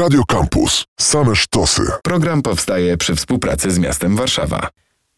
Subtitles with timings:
[0.00, 0.84] Radio Campus.
[1.00, 1.82] Same sztosy.
[2.02, 4.68] Program powstaje przy współpracy z miastem Warszawa.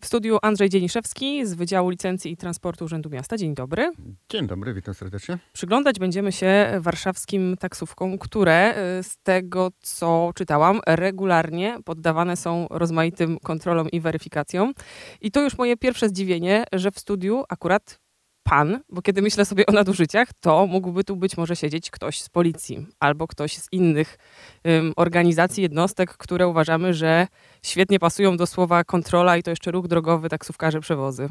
[0.00, 3.37] W studiu Andrzej Dzieniszewski z Wydziału Licencji i Transportu Urzędu Miasta.
[3.37, 3.92] Dzień dobry.
[4.29, 5.38] Dzień dobry, witam serdecznie.
[5.53, 13.39] Przyglądać będziemy się warszawskim taksówkom, które y, z tego co czytałam, regularnie poddawane są rozmaitym
[13.39, 14.73] kontrolom i weryfikacjom.
[15.21, 17.99] I to już moje pierwsze zdziwienie, że w studiu akurat
[18.43, 22.29] pan, bo kiedy myślę sobie o nadużyciach, to mógłby tu być może siedzieć ktoś z
[22.29, 24.18] policji albo ktoś z innych
[24.64, 27.26] um, organizacji, jednostek, które uważamy, że
[27.62, 31.31] świetnie pasują do słowa kontrola i to jeszcze ruch drogowy, taksówkarze, przewozy.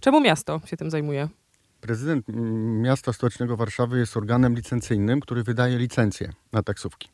[0.00, 1.28] Czemu miasto się tym zajmuje?
[1.80, 2.26] Prezydent
[2.82, 7.08] miasta stołecznego Warszawy jest organem licencyjnym, który wydaje licencje na taksówki.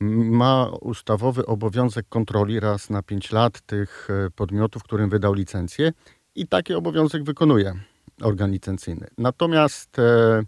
[0.00, 5.92] Ma ustawowy obowiązek kontroli raz na 5 lat tych e, podmiotów, którym wydał licencję
[6.34, 7.74] i taki obowiązek wykonuje
[8.22, 9.06] organ licencyjny.
[9.18, 10.42] Natomiast e,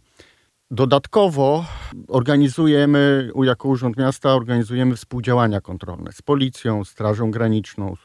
[0.71, 1.65] dodatkowo
[2.09, 7.97] organizujemy, jako Urząd Miasta, organizujemy współdziałania kontrolne z policją, Strażą Graniczną,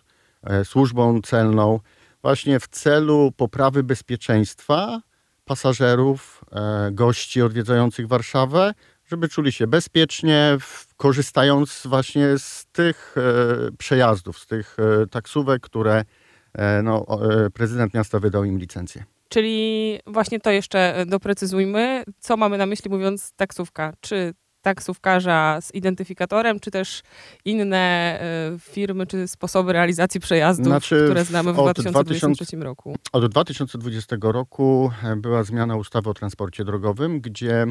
[0.43, 1.79] e, służbą celną,
[2.21, 5.01] właśnie w celu poprawy bezpieczeństwa
[5.45, 8.73] pasażerów, e, gości odwiedzających Warszawę,
[9.05, 10.57] żeby czuli się bezpiecznie,
[10.97, 13.15] korzystając właśnie z tych
[13.77, 14.77] przejazdów, z tych
[15.11, 16.05] taksówek, które
[16.83, 17.05] no,
[17.53, 19.05] prezydent miasta wydał im licencję.
[19.29, 22.03] Czyli właśnie to jeszcze doprecyzujmy.
[22.19, 23.93] Co mamy na myśli mówiąc taksówka?
[23.99, 27.01] Czy taksówkarza z identyfikatorem, czy też
[27.45, 27.77] inne
[28.21, 32.95] e, firmy, czy sposoby realizacji przejazdów, znaczy, które znamy w 2023 2000, roku?
[33.11, 37.67] Od 2020 roku e, była zmiana ustawy o transporcie drogowym, gdzie e,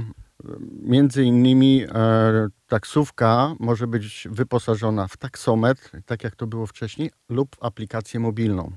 [0.82, 7.56] między innymi e, taksówka może być wyposażona w taksometr, tak jak to było wcześniej, lub
[7.56, 8.72] w aplikację mobilną.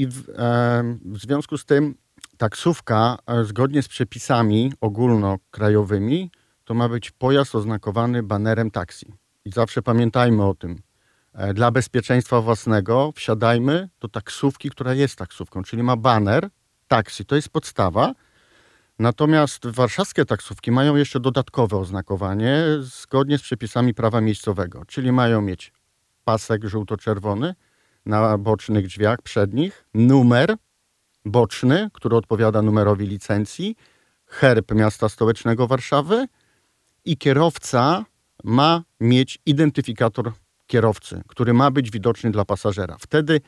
[0.00, 1.94] I w, e, w związku z tym
[2.36, 6.30] taksówka e, zgodnie z przepisami ogólnokrajowymi
[6.64, 9.12] to ma być pojazd oznakowany banerem taksi.
[9.44, 10.82] I zawsze pamiętajmy o tym.
[11.32, 16.50] E, dla bezpieczeństwa własnego wsiadajmy do taksówki, która jest taksówką, czyli ma baner
[16.88, 17.24] taksi.
[17.24, 18.14] To jest podstawa.
[18.98, 25.72] Natomiast warszawskie taksówki mają jeszcze dodatkowe oznakowanie zgodnie z przepisami prawa miejscowego, czyli mają mieć
[26.24, 27.54] pasek żółto-czerwony,
[28.06, 30.54] na bocznych drzwiach przednich, numer
[31.24, 33.76] boczny, który odpowiada numerowi licencji,
[34.26, 36.26] herb miasta stołecznego Warszawy.
[37.04, 38.04] I kierowca
[38.44, 40.32] ma mieć identyfikator
[40.66, 42.96] kierowcy, który ma być widoczny dla pasażera.
[43.00, 43.40] Wtedy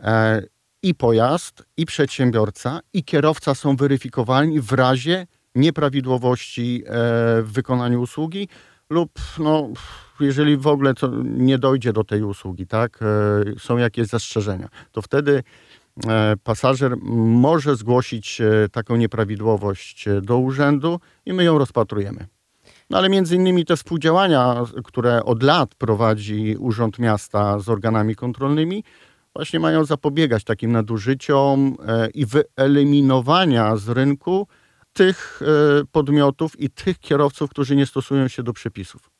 [0.00, 0.42] e,
[0.82, 6.90] i pojazd, i przedsiębiorca, i kierowca są weryfikowalni w razie nieprawidłowości e,
[7.42, 8.48] w wykonaniu usługi
[8.94, 9.68] lub no,
[10.20, 15.02] jeżeli w ogóle to nie dojdzie do tej usługi, tak, e, są jakieś zastrzeżenia, to
[15.02, 15.42] wtedy
[16.06, 16.96] e, pasażer
[17.26, 22.26] może zgłosić e, taką nieprawidłowość do urzędu i my ją rozpatrujemy.
[22.90, 28.84] No ale między innymi te współdziałania, które od lat prowadzi Urząd Miasta z organami kontrolnymi,
[29.34, 31.76] właśnie mają zapobiegać takim nadużyciom
[32.14, 34.46] i wyeliminowania z rynku
[34.94, 35.40] tych
[35.92, 39.10] podmiotów i tych kierowców, którzy nie stosują się do przepisów.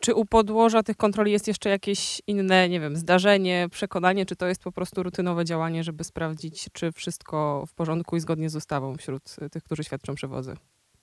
[0.00, 4.46] Czy u podłoża tych kontroli jest jeszcze jakieś inne, nie wiem, zdarzenie, przekonanie, czy to
[4.46, 8.96] jest po prostu rutynowe działanie, żeby sprawdzić, czy wszystko w porządku i zgodnie z ustawą
[8.96, 10.56] wśród tych, którzy świadczą przewozy?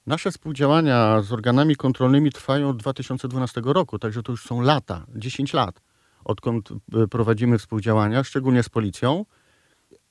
[0.06, 5.54] Nasze współdziałania z organami kontrolnymi trwają od 2012 roku, także to już są lata, 10
[5.54, 5.82] lat,
[6.26, 9.26] odkąd e, prowadzimy współdziałania, szczególnie z policją.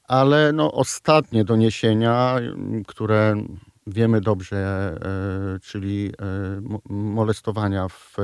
[0.04, 2.36] Ale no, ostatnie doniesienia,
[2.86, 3.34] które
[3.86, 8.14] wiemy dobrze, e, czyli e, molestowania w,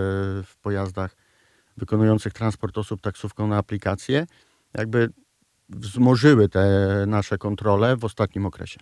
[0.45, 1.17] w pojazdach
[1.77, 4.27] wykonujących transport osób taksówką na aplikację,
[4.75, 5.09] jakby
[5.69, 6.69] wzmożyły te
[7.07, 8.81] nasze kontrole w ostatnim okresie.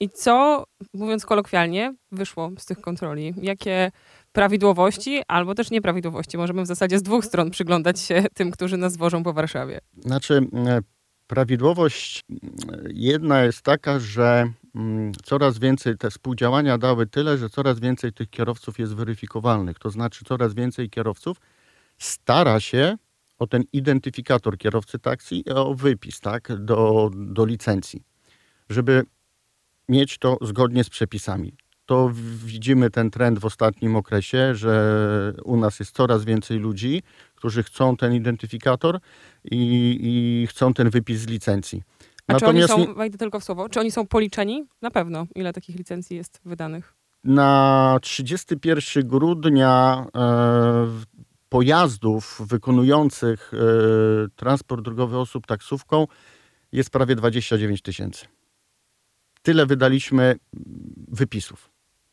[0.00, 0.64] I co,
[0.94, 3.34] mówiąc kolokwialnie, wyszło z tych kontroli?
[3.42, 3.90] Jakie
[4.32, 6.36] prawidłowości albo też nieprawidłowości?
[6.36, 9.80] Możemy w zasadzie z dwóch stron przyglądać się tym, którzy nas wożą po Warszawie.
[9.98, 10.80] Znaczy, e,
[11.26, 12.24] prawidłowość
[12.88, 14.52] jedna jest taka, że
[15.24, 19.78] coraz więcej te współdziałania dały tyle, że coraz więcej tych kierowców jest weryfikowalnych.
[19.78, 21.40] To znaczy, coraz więcej kierowców
[21.98, 22.96] stara się
[23.38, 28.02] o ten identyfikator kierowcy taksi, o wypis tak, do, do licencji,
[28.70, 29.02] żeby
[29.88, 31.52] mieć to zgodnie z przepisami.
[31.86, 32.10] To
[32.44, 37.02] widzimy ten trend w ostatnim okresie, że u nas jest coraz więcej ludzi,
[37.34, 39.00] którzy chcą ten identyfikator
[39.44, 41.82] i, i chcą ten wypis z licencji.
[42.26, 44.64] A Natomiast czy oni są, wejdę tylko w słowo, czy oni są policzeni?
[44.82, 45.26] Na pewno.
[45.34, 46.94] Ile takich licencji jest wydanych?
[47.24, 50.86] Na 31 grudnia e,
[51.48, 53.56] pojazdów wykonujących e,
[54.36, 56.06] transport drogowy osób taksówką
[56.72, 58.26] jest prawie 29 tysięcy.
[59.42, 60.36] Tyle wydaliśmy
[61.08, 61.70] wypisów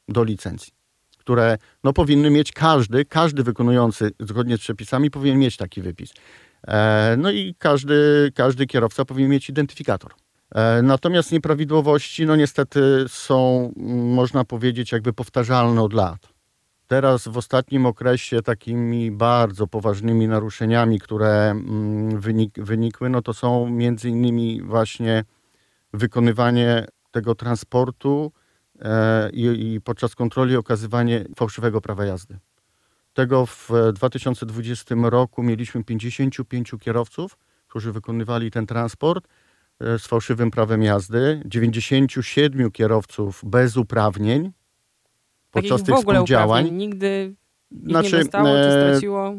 [0.07, 0.73] do licencji.
[1.17, 6.13] które no, powinny mieć każdy, każdy wykonujący zgodnie z przepisami powinien mieć taki wypis.
[6.67, 10.11] E, no i każdy, każdy kierowca powinien mieć identyfikator.
[10.55, 13.71] E, natomiast nieprawidłowości, no niestety są,
[14.15, 16.33] można powiedzieć, jakby powtarzalne od lat.
[16.87, 23.69] Teraz w ostatnim okresie takimi bardzo poważnymi naruszeniami, które mm, wynik, wynikły, no to są
[23.69, 25.23] między innymi właśnie
[25.93, 28.31] wykonywanie tego transportu
[28.81, 32.39] e, i, i podczas kontroli okazywanie fałszywego prawa jazdy.
[33.13, 37.37] Tego w 2020 roku mieliśmy 55 kierowców,
[37.67, 39.27] którzy wykonywali ten transport
[39.79, 44.51] e, z fałszywym prawem jazdy, 97 kierowców bez uprawnień
[45.51, 46.71] podczas Takich tych współdziałań.
[46.71, 47.35] nigdy
[47.71, 49.33] Znaczy, nie dostało, czy e, straciło?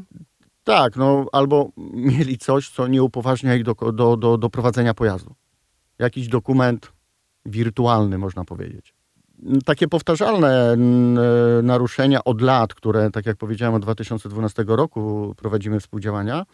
[0.64, 5.34] Tak, no albo mieli coś, co nie upoważnia ich do, do, do, do prowadzenia pojazdu.
[5.98, 6.92] Jakiś dokument
[7.46, 8.94] wirtualny, można powiedzieć.
[9.64, 10.76] Takie powtarzalne e,
[11.62, 16.44] naruszenia od lat, które, tak jak powiedziałem, od 2012 roku prowadzimy współdziałania,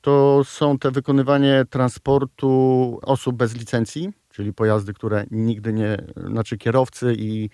[0.00, 7.14] to są te wykonywanie transportu osób bez licencji, czyli pojazdy, które nigdy nie, znaczy kierowcy
[7.18, 7.50] i,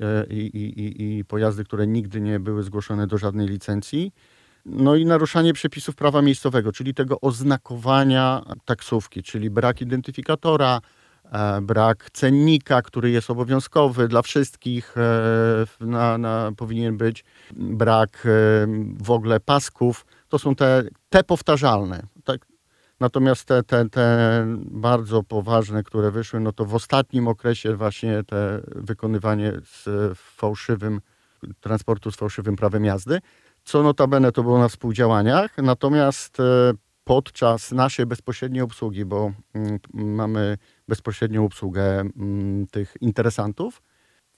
[0.00, 4.12] e, i, i, i, i pojazdy, które nigdy nie były zgłoszone do żadnej licencji.
[4.66, 10.80] No i naruszanie przepisów prawa miejscowego, czyli tego oznakowania taksówki, czyli brak identyfikatora,
[11.62, 18.28] brak cennika, który jest obowiązkowy dla wszystkich, e, na, na, powinien być, brak e,
[19.02, 20.06] w ogóle pasków.
[20.28, 22.02] To są te, te powtarzalne.
[22.24, 22.46] Tak?
[23.00, 28.60] Natomiast te, te, te bardzo poważne, które wyszły, no to w ostatnim okresie właśnie te
[28.66, 29.88] wykonywanie z
[30.18, 31.00] fałszywym
[31.60, 33.20] transportu z fałszywym prawem jazdy
[33.64, 36.72] co notabene to było na współdziałaniach, natomiast e,
[37.04, 40.58] podczas naszej bezpośredniej obsługi, bo mm, mamy
[40.90, 43.82] bezpośrednią obsługę mm, tych interesantów,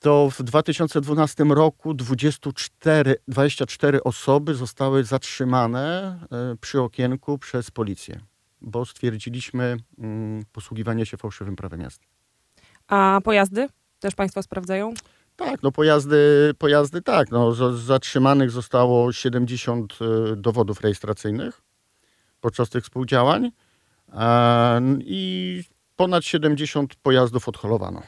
[0.00, 8.20] to w 2012 roku 24, 24 osoby zostały zatrzymane e, przy okienku przez policję,
[8.60, 12.04] bo stwierdziliśmy mm, posługiwanie się fałszywym prawem jazdy.
[12.88, 13.68] A pojazdy
[14.00, 14.94] też Państwo sprawdzają?
[15.36, 17.30] Tak, no pojazdy, pojazdy tak.
[17.30, 19.98] No, zatrzymanych zostało 70
[20.32, 21.62] y, dowodów rejestracyjnych
[22.40, 23.52] podczas tych współdziałań
[24.12, 25.62] e, i
[25.96, 28.02] ponad 70 pojazdów odholowano.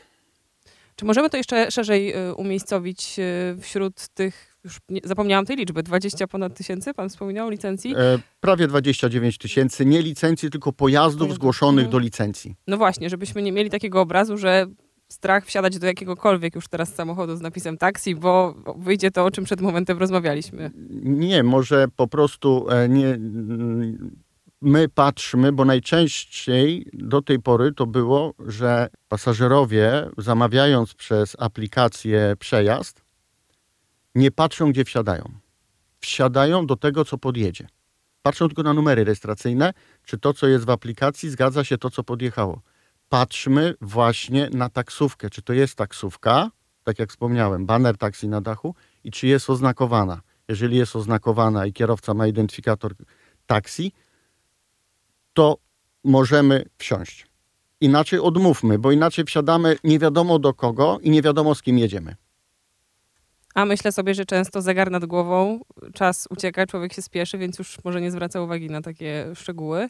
[0.97, 5.83] Czy możemy to jeszcze szerzej y, umiejscowić y, wśród tych, już nie, zapomniałam tej liczby,
[5.83, 7.95] 20 ponad tysięcy, pan wspominał, licencji?
[7.97, 11.93] E, prawie 29 tysięcy, nie licencji, tylko pojazdów zgłoszonych mhm.
[11.93, 12.55] do licencji.
[12.67, 14.67] No właśnie, żebyśmy nie mieli takiego obrazu, że
[15.09, 19.45] strach wsiadać do jakiegokolwiek już teraz samochodu z napisem taksi, bo wyjdzie to, o czym
[19.45, 20.71] przed momentem rozmawialiśmy.
[21.03, 23.19] Nie, może po prostu e, nie.
[24.67, 33.05] My patrzmy, bo najczęściej do tej pory to było, że pasażerowie zamawiając przez aplikację przejazd,
[34.15, 35.25] nie patrzą, gdzie wsiadają.
[36.01, 37.67] Wsiadają do tego, co podjedzie.
[38.23, 39.73] Patrzą tylko na numery rejestracyjne,
[40.05, 42.63] czy to, co jest w aplikacji, zgadza się to, co podjechało.
[43.09, 45.31] Patrzmy właśnie na taksówkę.
[45.31, 46.51] Czy to jest taksówka,
[46.85, 48.75] tak jak wspomniałem, baner taksi na dachu
[49.05, 50.21] i czy jest oznakowana.
[50.49, 52.95] Jeżeli jest oznakowana i kierowca ma identyfikator
[53.47, 53.93] taksi,
[55.35, 55.59] to
[56.05, 57.27] możemy wsiąść.
[57.81, 62.17] Inaczej odmówmy, bo inaczej wsiadamy nie wiadomo do kogo i nie wiadomo z kim jedziemy.
[63.55, 65.61] A myślę sobie, że często zegar nad głową,
[65.95, 69.89] czas ucieka, człowiek się spieszy, więc już może nie zwraca uwagi na takie szczegóły.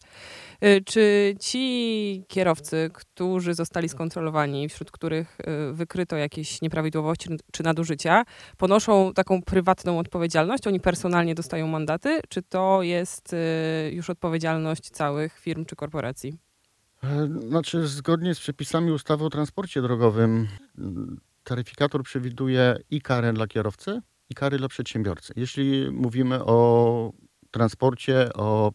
[0.64, 8.24] Y, Czy ci kierowcy, którzy zostali skontrolowani, wśród których y, wykryto jakieś nieprawidłowości czy nadużycia,
[8.56, 10.66] ponoszą taką prywatną odpowiedzialność?
[10.66, 12.20] Oni personalnie dostają mandaty?
[12.28, 13.36] Czy to jest y,
[13.92, 16.38] już odpowiedzialność całych firm czy korporacji?
[17.04, 20.48] E, Znaczy, zgodnie z przepisami ustawy o transporcie drogowym,
[21.44, 25.32] taryfikator przewiduje i karę dla kierowcy, i kary dla przedsiębiorcy.
[25.36, 27.12] Jeśli mówimy o
[27.50, 28.72] transporcie, o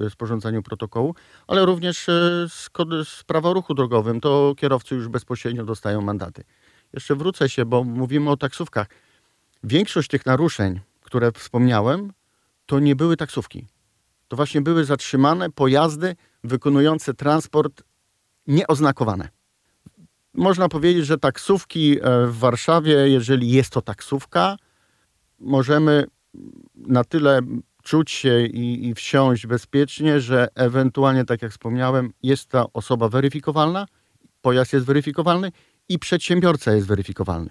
[0.00, 1.14] e, sporządzaniu protokołu,
[1.46, 2.12] ale również e,
[2.48, 2.70] z,
[3.04, 6.44] z prawa ruchu drogowym, to kierowcy już bezpośrednio dostają mandaty.
[6.92, 8.86] Jeszcze wrócę się, bo mówimy o taksówkach.
[9.62, 12.12] Większość tych naruszeń, które wspomniałem,
[12.66, 13.66] to nie były taksówki.
[14.28, 17.82] To właśnie były zatrzymane pojazdy wykonujące transport
[18.46, 19.37] nieoznakowane.
[20.38, 24.56] Można powiedzieć, że taksówki e, w Warszawie, jeżeli jest to taksówka,
[25.38, 26.04] możemy
[26.74, 27.40] na tyle
[27.82, 33.86] czuć się i, i wsiąść bezpiecznie, że ewentualnie, tak jak wspomniałem, jest ta osoba weryfikowalna,
[34.42, 35.52] pojazd jest weryfikowalny
[35.88, 37.50] i przedsiębiorca jest weryfikowalny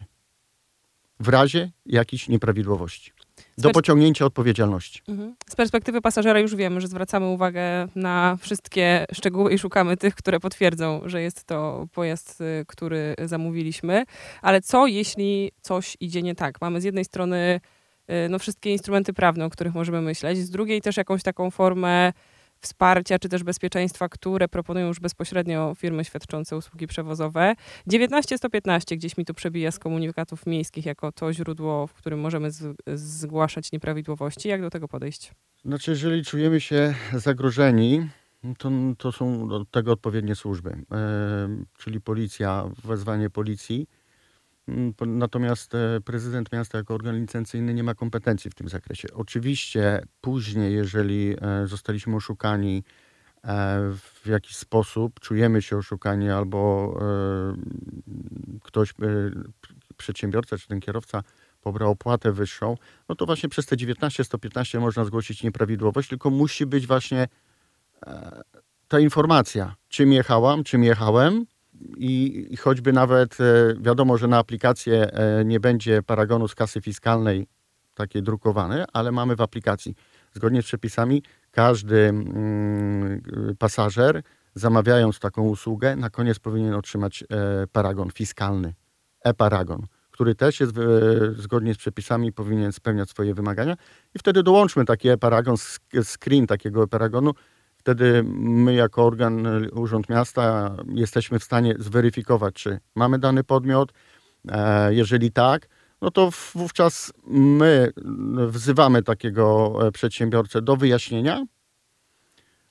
[1.20, 3.12] w razie jakichś nieprawidłowości.
[3.57, 5.01] Do pociągnięcia odpowiedzialności.
[5.07, 5.35] Mhm.
[5.49, 10.39] Z perspektywy pasażera już wiemy, że zwracamy uwagę na wszystkie szczegóły i szukamy tych, które
[10.39, 14.05] potwierdzą, że jest to pojazd, y, który zamówiliśmy.
[14.41, 16.61] Ale co jeśli coś idzie nie tak?
[16.61, 17.59] Mamy z jednej strony
[18.09, 22.13] y, no, wszystkie instrumenty prawne, o których możemy myśleć, z drugiej też jakąś taką formę
[22.61, 27.55] wsparcia czy też bezpieczeństwa, które proponują już bezpośrednio firmy świadczące usługi przewozowe.
[27.87, 32.77] 19115 gdzieś mi tu przebija z komunikatów miejskich jako to źródło, w którym możemy z,
[32.93, 34.49] zgłaszać nieprawidłowości.
[34.49, 35.31] Jak do tego podejść?
[35.65, 38.09] Znaczy, jeżeli czujemy się zagrożeni,
[38.57, 43.87] to, to są do tego odpowiednie służby, e, czyli policja, wezwanie policji.
[44.67, 49.07] Mm, Natomiast e, prezydent miasta jako organ licencyjny nie ma kompetencji w tym zakresie.
[49.13, 52.83] Oczywiście później, jeżeli e, zostaliśmy oszukani
[53.43, 53.79] e,
[54.24, 56.67] w jakiś sposób, czujemy się oszukani albo
[58.63, 58.93] ktoś,
[59.97, 61.24] przedsiębiorca czy ten kierowca
[61.62, 62.75] pobrał opłatę wyższą,
[63.09, 67.27] no to właśnie przez te 19-115 można zgłosić nieprawidłowość, tylko musi być właśnie
[68.88, 71.45] ta informacja, czym jechałam, czym jechałem,
[71.98, 73.43] i, choćby nawet e,
[73.79, 77.48] wiadomo, że na aplikację e, nie będzie paragonu z kasy fiskalnej
[77.93, 79.96] takiej drukowane, ale mamy w aplikacji.
[80.34, 83.22] Zgodnie z przepisami każdy mm,
[83.60, 84.22] pasażer
[84.55, 88.74] zamawiając taką usługę na koniec powinien otrzymać e, paragon fiskalny,
[89.24, 90.74] e-paragon, który też jest
[91.38, 93.75] zgodnie z przepisami powinien spełniać swoje wymagania
[94.15, 97.34] i wtedy dołączmy taki e-paragon, sk- screen takiego e-paragonu,
[97.88, 103.94] wtedy my jako organ, Urząd Miasta jesteśmy w stanie zweryfikować, czy mamy dany podmiot.
[104.50, 105.67] E, Jeżeli tak,
[106.01, 107.91] no to wówczas my
[108.48, 111.46] wzywamy takiego e, przedsiębiorcę do wyjaśnienia,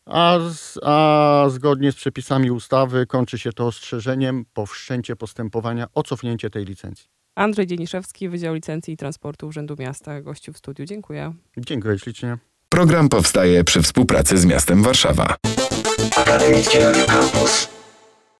[0.06, 6.02] a, z, a zgodnie z przepisami ustawy kończy się to ostrzeżeniem po wszczęcie postępowania o
[6.02, 7.06] cofnięcie tej licencji.
[7.35, 10.85] Andrzej Dzieniszewski, Wydział Licencji i Transportu Urzędu Miasta, gościu w studiu.
[10.85, 11.35] Dziękuję.
[11.56, 12.38] Dziękuję ślicznie.
[12.76, 15.37] Program powstaje przy współpracy z miastem Warszawa.
[16.26, 16.56] Radio
[17.06, 17.68] Campus.